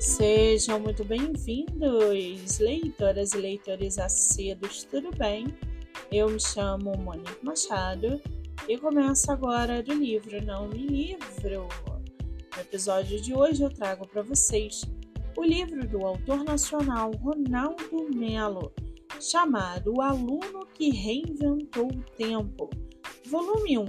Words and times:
Sejam 0.00 0.78
muito 0.78 1.04
bem-vindos, 1.04 2.60
leitoras 2.60 3.32
e 3.32 3.38
leitores 3.38 3.98
acedos, 3.98 4.84
tudo 4.84 5.10
bem? 5.10 5.48
Eu 6.12 6.30
me 6.30 6.38
chamo 6.38 6.96
Monique 6.96 7.44
Machado 7.44 8.22
e 8.68 8.78
começo 8.78 9.32
agora 9.32 9.82
do 9.82 9.92
livro 9.92 10.40
Não 10.44 10.68
Me 10.68 10.86
Livro. 10.86 11.66
No 12.54 12.60
episódio 12.60 13.20
de 13.20 13.34
hoje 13.34 13.64
eu 13.64 13.70
trago 13.70 14.06
para 14.06 14.22
vocês 14.22 14.82
o 15.36 15.42
livro 15.42 15.84
do 15.88 16.06
autor 16.06 16.44
nacional 16.44 17.10
Ronaldo 17.16 18.08
Melo, 18.14 18.72
chamado 19.20 19.94
O 19.96 20.00
Aluno 20.00 20.64
que 20.74 20.90
Reinventou 20.90 21.88
o 21.88 22.02
Tempo, 22.16 22.70
volume 23.26 23.78
1. 23.78 23.86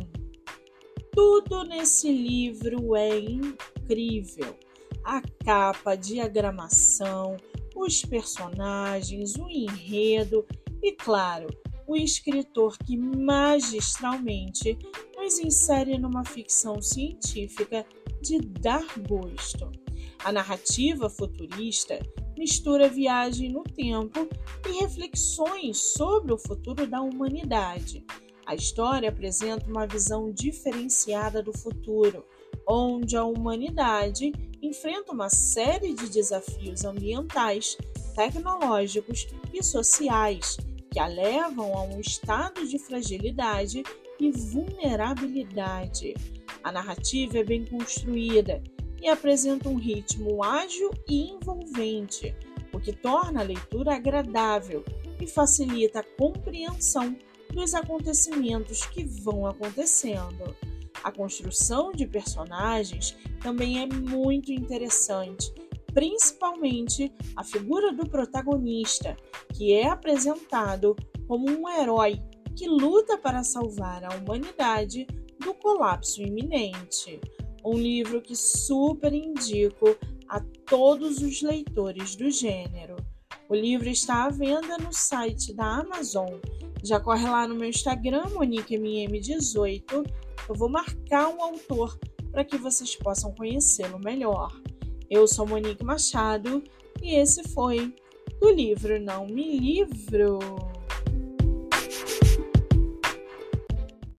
Tudo 1.11 1.65
nesse 1.65 2.11
livro 2.11 2.95
é 2.95 3.19
incrível. 3.19 4.57
A 5.03 5.21
capa, 5.43 5.91
a 5.91 5.95
diagramação, 5.95 7.37
os 7.75 8.03
personagens, 8.03 9.35
o 9.35 9.49
enredo 9.49 10.45
e, 10.81 10.91
claro, 10.91 11.47
o 11.87 11.95
escritor 11.95 12.77
que 12.77 12.97
magistralmente 12.97 14.77
nos 15.17 15.39
insere 15.39 15.97
numa 15.97 16.23
ficção 16.23 16.81
científica 16.81 17.85
de 18.21 18.39
dar 18.39 18.85
gosto. 19.07 19.71
A 20.23 20.31
narrativa 20.31 21.09
futurista 21.09 21.99
mistura 22.39 22.87
viagem 22.87 23.51
no 23.51 23.63
tempo 23.63 24.25
e 24.65 24.79
reflexões 24.81 25.77
sobre 25.77 26.31
o 26.31 26.37
futuro 26.37 26.87
da 26.87 27.01
humanidade. 27.01 28.05
A 28.45 28.55
história 28.55 29.09
apresenta 29.09 29.69
uma 29.69 29.85
visão 29.85 30.31
diferenciada 30.31 31.43
do 31.43 31.51
futuro, 31.51 32.25
onde 32.65 33.17
a 33.17 33.25
humanidade 33.25 34.31
enfrenta 34.69 35.11
uma 35.11 35.29
série 35.29 35.93
de 35.93 36.07
desafios 36.07 36.85
ambientais, 36.85 37.75
tecnológicos 38.15 39.27
e 39.51 39.63
sociais 39.63 40.57
que 40.91 40.99
a 40.99 41.07
levam 41.07 41.75
a 41.75 41.83
um 41.83 41.99
estado 41.99 42.67
de 42.67 42.77
fragilidade 42.77 43.83
e 44.19 44.31
vulnerabilidade. 44.31 46.13
A 46.63 46.71
narrativa 46.71 47.39
é 47.39 47.43
bem 47.43 47.65
construída 47.65 48.61
e 49.01 49.07
apresenta 49.07 49.69
um 49.69 49.77
ritmo 49.77 50.43
ágil 50.43 50.91
e 51.07 51.31
envolvente, 51.31 52.35
o 52.71 52.79
que 52.79 52.93
torna 52.93 53.41
a 53.41 53.43
leitura 53.43 53.95
agradável 53.95 54.83
e 55.19 55.25
facilita 55.25 56.01
a 56.01 56.03
compreensão 56.03 57.17
dos 57.51 57.73
acontecimentos 57.73 58.85
que 58.85 59.03
vão 59.03 59.47
acontecendo. 59.47 60.55
A 61.03 61.11
construção 61.11 61.91
de 61.91 62.05
personagens 62.05 63.17
também 63.41 63.81
é 63.81 63.85
muito 63.85 64.51
interessante, 64.51 65.53
principalmente 65.93 67.11
a 67.35 67.43
figura 67.43 67.93
do 67.93 68.07
protagonista, 68.09 69.15
que 69.53 69.73
é 69.73 69.87
apresentado 69.87 70.95
como 71.27 71.49
um 71.49 71.69
herói 71.69 72.21
que 72.55 72.67
luta 72.67 73.17
para 73.17 73.43
salvar 73.43 74.03
a 74.03 74.15
humanidade 74.17 75.07
do 75.39 75.53
colapso 75.53 76.21
iminente. 76.21 77.19
Um 77.63 77.73
livro 77.73 78.21
que 78.21 78.35
super 78.35 79.13
indico 79.13 79.95
a 80.27 80.41
todos 80.65 81.21
os 81.21 81.41
leitores 81.41 82.15
do 82.15 82.29
gênero. 82.29 82.95
O 83.47 83.55
livro 83.55 83.89
está 83.89 84.25
à 84.25 84.29
venda 84.29 84.77
no 84.77 84.93
site 84.93 85.53
da 85.53 85.79
Amazon. 85.79 86.39
Já 86.83 86.99
corre 86.99 87.27
lá 87.27 87.47
no 87.47 87.55
meu 87.55 87.67
Instagram, 87.67 88.25
MoniqueMM18. 88.25 90.05
Eu 90.49 90.55
vou 90.55 90.67
marcar 90.67 91.29
um 91.29 91.43
autor 91.43 91.95
para 92.31 92.43
que 92.43 92.57
vocês 92.57 92.95
possam 92.95 93.31
conhecê-lo 93.35 93.99
melhor. 93.99 94.51
Eu 95.07 95.27
sou 95.27 95.47
Monique 95.47 95.83
Machado 95.83 96.63
e 97.03 97.13
esse 97.13 97.47
foi 97.49 97.93
do 98.41 98.49
livro 98.49 98.99
Não 98.99 99.27
Me 99.27 99.59
Livro. 99.59 100.39